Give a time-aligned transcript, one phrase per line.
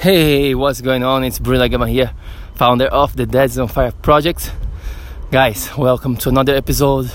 [0.00, 1.24] Hey, what's going on?
[1.24, 2.12] It's Bruno Gama here,
[2.54, 4.52] founder of the Dads on Fire project.
[5.32, 7.10] Guys, welcome to another episode.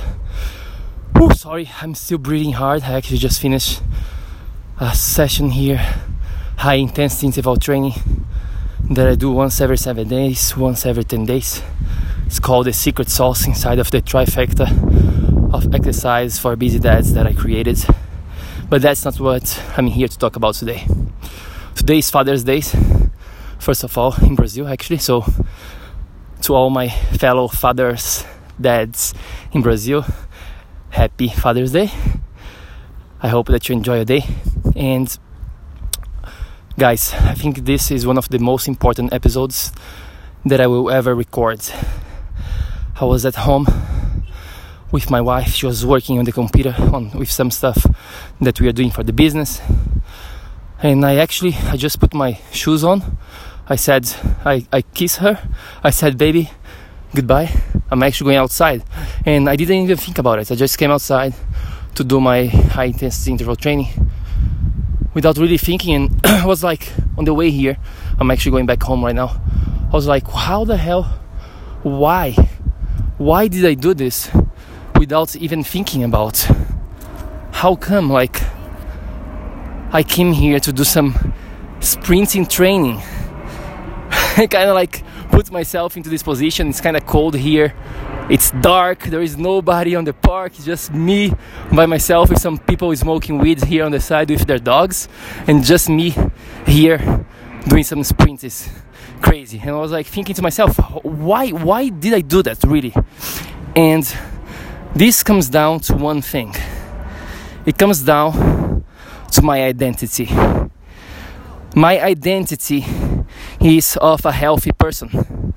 [1.15, 2.83] Oh, sorry, I'm still breathing hard.
[2.83, 3.81] I actually just finished
[4.81, 5.77] a session here,
[6.57, 7.93] high intensity interval training
[8.91, 11.61] that I do once every seven days, once every 10 days.
[12.25, 17.27] It's called the secret sauce inside of the trifecta of exercise for busy dads that
[17.27, 17.81] I created.
[18.67, 20.85] But that's not what I'm here to talk about today
[21.83, 22.61] today is Father's Day,
[23.59, 24.99] first of all, in Brazil, actually.
[24.99, 25.25] So,
[26.43, 28.23] to all my fellow fathers,
[28.59, 29.13] dads
[29.51, 30.05] in Brazil,
[30.91, 31.91] happy Father's Day.
[33.21, 34.23] I hope that you enjoy your day.
[34.77, 35.17] And,
[36.79, 39.73] guys, I think this is one of the most important episodes
[40.45, 41.69] that I will ever record.
[42.95, 43.67] I was at home
[44.89, 45.49] with my wife.
[45.49, 47.85] She was working on the computer on with some stuff
[48.39, 49.59] that we are doing for the business
[50.83, 53.17] and I actually I just put my shoes on.
[53.67, 54.05] I said
[54.45, 55.39] I, I kiss her.
[55.81, 56.51] I said baby
[57.15, 57.49] goodbye.
[57.89, 58.83] I'm actually going outside
[59.25, 60.51] and I didn't even think about it.
[60.51, 61.33] I just came outside
[61.95, 63.87] to do my high intensity interval training
[65.13, 67.77] without really thinking and I was like on the way here
[68.19, 69.41] I'm actually going back home right now.
[69.87, 71.03] I was like how the hell
[71.83, 72.31] why
[73.17, 74.29] why did I do this
[74.99, 76.45] without even thinking about
[77.51, 78.41] how come like
[79.95, 81.13] I came here to do some
[81.79, 82.97] sprinting training.
[84.37, 86.69] I kind of like put myself into this position.
[86.69, 87.75] It's kind of cold here.
[88.27, 89.03] It's dark.
[89.03, 90.53] There is nobody on the park.
[90.55, 91.31] It's just me
[91.71, 95.07] by myself with some people smoking weed here on the side with their dogs,
[95.45, 96.15] and just me
[96.65, 97.23] here
[97.67, 98.43] doing some sprints.
[98.43, 98.69] It's
[99.21, 99.59] crazy.
[99.59, 101.49] And I was like thinking to myself, why?
[101.49, 102.95] Why did I do that really?
[103.75, 104.11] And
[104.95, 106.55] this comes down to one thing.
[107.67, 108.62] It comes down
[109.43, 110.29] my identity.
[111.75, 112.85] My identity
[113.59, 115.53] is of a healthy person.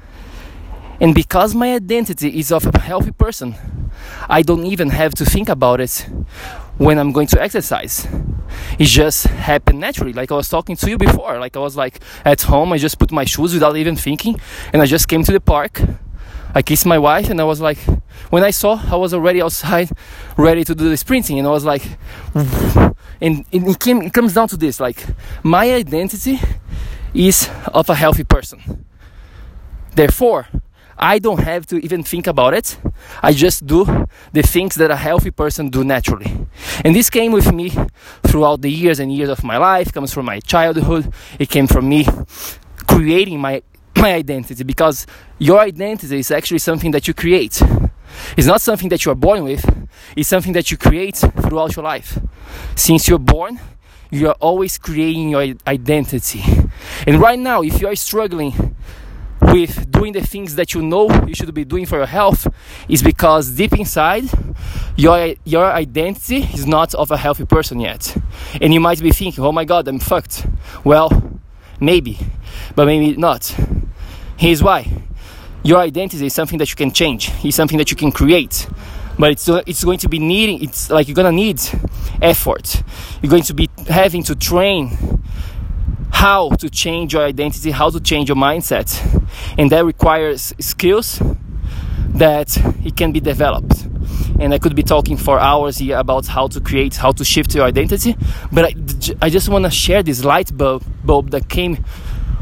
[1.01, 3.55] And because my identity is of a healthy person,
[4.29, 6.09] I don't even have to think about it
[6.79, 8.07] when I'm going to exercise.
[8.79, 10.13] It just happened naturally.
[10.13, 11.39] Like I was talking to you before.
[11.39, 14.41] Like I was like at home, I just put my shoes without even thinking,
[14.73, 15.83] and I just came to the park.
[16.55, 17.79] I kissed my wife, and I was like,
[18.31, 19.91] when I saw, I was already outside,
[20.39, 21.83] ready to do the sprinting, and I was like,
[23.21, 25.05] and it, came, it comes down to this like
[25.43, 26.39] my identity
[27.15, 28.85] is of a healthy person.
[29.95, 30.47] Therefore
[30.99, 32.79] i don't have to even think about it.
[33.23, 33.85] I just do
[34.33, 36.47] the things that a healthy person do naturally.
[36.85, 37.71] And this came with me
[38.27, 39.93] throughout the years and years of my life.
[39.93, 41.13] Comes from my childhood.
[41.39, 42.07] It came from me
[42.87, 43.63] creating my
[43.97, 45.07] my identity because
[45.39, 47.63] your identity is actually something that you create
[48.37, 49.65] it's not something that you are born with,
[50.17, 52.19] it's something that you create throughout your life.
[52.75, 53.61] Since you're born,
[54.11, 56.43] you are always creating your identity.
[57.07, 58.77] And right now, if you are struggling
[59.41, 62.47] with doing the things that you know you should be doing for your health,
[62.89, 64.25] is because deep inside,
[64.97, 68.17] your, your identity is not of a healthy person yet.
[68.61, 70.47] And you might be thinking, oh my god, I'm fucked.
[70.85, 71.41] Well,
[71.81, 72.19] maybe,
[72.75, 73.55] but maybe not.
[74.37, 74.91] Here's why
[75.63, 77.31] your identity is something that you can change.
[77.43, 78.69] It's something that you can create.
[79.19, 81.61] But it's it's going to be needing it's like you're gonna need
[82.21, 82.83] effort.
[83.23, 85.23] You're going to be having to train
[86.13, 88.89] how to change your identity how to change your mindset.
[89.59, 91.21] And that requires skills
[92.09, 93.87] that it can be developed.
[94.39, 97.55] And i could be talking for hours here about how to create how to shift
[97.55, 98.15] your identity
[98.53, 98.75] but i,
[99.27, 101.85] I just want to share this light bulb, bulb that came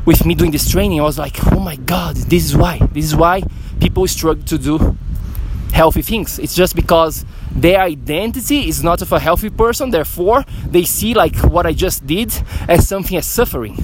[0.05, 2.79] with me doing this training, I was like, oh my god, this is why.
[2.93, 3.43] This is why
[3.81, 4.97] people struggle to do
[5.73, 6.39] healthy things.
[6.39, 11.37] It's just because their identity is not of a healthy person, therefore, they see like
[11.37, 12.33] what I just did
[12.69, 13.83] as something as suffering.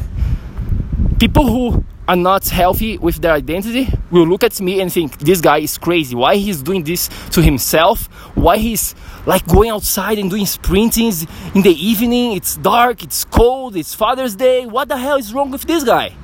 [1.19, 5.41] People who are not healthy with their identity will look at me and think this
[5.41, 6.17] guy is crazy.
[6.17, 8.07] Why he's doing this to himself?
[8.35, 12.33] Why he's like going outside and doing sprintings in the evening?
[12.33, 14.67] It's dark it's cold it's father's day.
[14.67, 16.17] What the hell is wrong with this guy?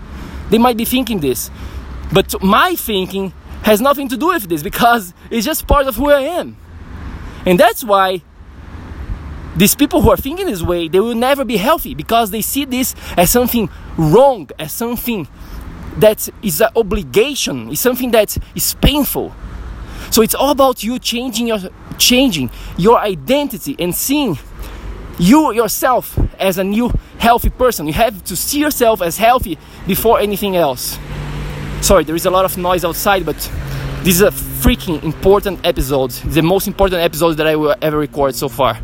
[0.51, 1.53] They might be thinking this.
[2.13, 3.33] But my thinking
[3.63, 6.57] has nothing to do with this because it's just part of who i am.
[7.47, 8.23] And that's why
[9.55, 12.65] these people who are thinking this way they will never be healthy because they see
[12.65, 15.29] this as something wrong as something
[15.99, 19.35] that is an obligation, is something that is painful.
[20.11, 21.59] So it's all about you changing your
[21.99, 24.39] changing your identity and seeing
[25.19, 27.87] you yourself as a new healthy person.
[27.87, 30.99] You have to see yourself as healthy before anything else.
[31.81, 33.37] Sorry, there is a lot of noise outside, but
[34.03, 36.11] this is a freaking important episode.
[36.11, 38.79] The most important episode that I will ever record so far.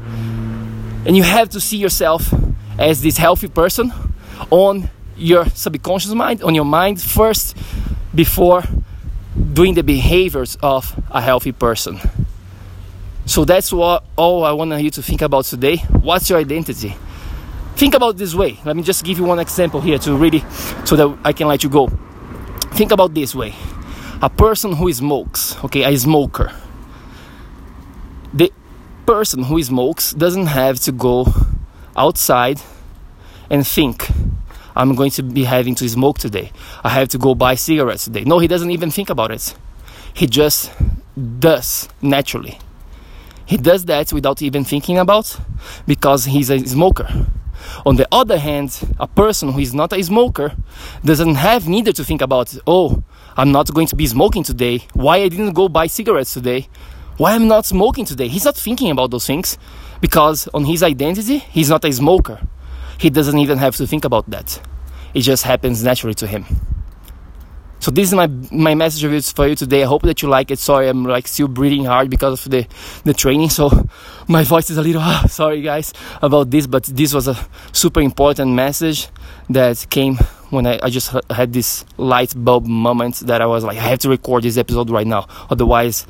[1.04, 2.32] And you have to see yourself
[2.78, 3.92] as this healthy person
[4.50, 7.56] on your subconscious mind, on your mind first
[8.14, 8.62] before
[9.52, 11.98] doing the behaviors of a healthy person.
[13.24, 15.76] So that's what all I want you to think about today.
[15.76, 16.94] What's your identity?
[17.76, 18.58] Think about this way.
[18.64, 20.44] Let me just give you one example here to really
[20.84, 21.88] so that I can let you go.
[22.72, 23.54] Think about this way.
[24.20, 26.52] A person who smokes, okay, a smoker.
[28.34, 28.52] The
[29.06, 31.26] person who smokes doesn't have to go
[31.96, 32.60] outside
[33.50, 34.08] and think
[34.74, 36.52] I'm going to be having to smoke today.
[36.82, 38.24] I have to go buy cigarettes today.
[38.24, 39.54] No, he doesn't even think about it.
[40.14, 40.72] He just
[41.38, 42.58] does naturally.
[43.44, 45.38] He does that without even thinking about
[45.86, 47.26] because he's a smoker.
[47.86, 50.56] On the other hand, a person who is not a smoker
[51.04, 53.02] doesn't have neither to think about, oh,
[53.36, 54.86] I'm not going to be smoking today.
[54.94, 56.68] Why I didn't go buy cigarettes today?
[57.16, 58.28] Why I'm not smoking today?
[58.28, 59.58] He's not thinking about those things
[60.00, 62.40] because on his identity, he's not a smoker.
[63.02, 64.62] He doesn't even have to think about that.
[65.12, 66.44] It just happens naturally to him.
[67.80, 69.02] So this is my my message
[69.34, 69.82] for you today.
[69.82, 70.60] I hope that you like it.
[70.60, 72.64] Sorry, I'm like still breathing hard because of the
[73.02, 73.50] the training.
[73.50, 73.70] So
[74.28, 77.36] my voice is a little ah, sorry guys about this, but this was a
[77.72, 79.08] super important message
[79.50, 80.14] that came
[80.50, 83.98] when I, I just had this light bulb moment that I was like, I have
[84.00, 86.06] to record this episode right now, otherwise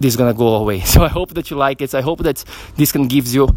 [0.00, 0.80] this is gonna go away.
[0.92, 1.94] So I hope that you like it.
[1.94, 2.42] I hope that
[2.74, 3.56] this can give you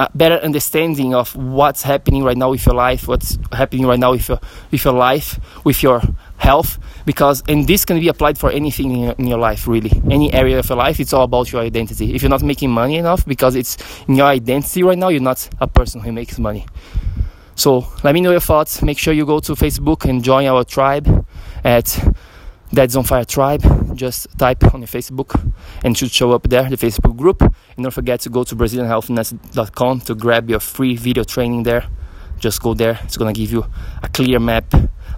[0.00, 4.12] a better understanding of what's happening right now with your life, what's happening right now
[4.12, 6.02] with your with your life, with your
[6.36, 6.78] health.
[7.04, 10.32] Because and this can be applied for anything in your, in your life, really, any
[10.32, 10.98] area of your life.
[11.00, 12.14] It's all about your identity.
[12.14, 13.76] If you're not making money enough, because it's
[14.08, 16.66] in your identity right now, you're not a person who makes money.
[17.54, 18.82] So let me know your thoughts.
[18.82, 21.26] Make sure you go to Facebook and join our tribe
[21.62, 21.86] at
[22.74, 23.62] Dads on Fire Tribe.
[23.96, 25.52] Just type on your Facebook
[25.84, 27.40] and should show up there, the Facebook group.
[27.40, 31.86] And don't forget to go to BrazilianHealthNet.com to grab your free video training there.
[32.38, 33.64] Just go there, it's gonna give you
[34.02, 34.64] a clear map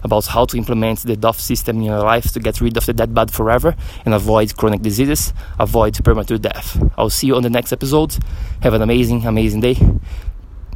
[0.03, 2.93] about how to implement the DOF system in your life to get rid of the
[2.93, 3.75] dad bod forever
[4.05, 6.81] and avoid chronic diseases, avoid premature death.
[6.95, 8.15] I'll see you on the next episode.
[8.61, 9.77] Have an amazing, amazing day.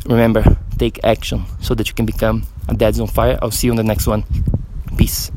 [0.08, 3.38] Remember, take action so that you can become a Dads on Fire.
[3.40, 4.24] I'll see you on the next one.
[4.98, 5.32] Peace.